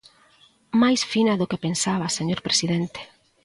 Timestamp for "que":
1.51-1.63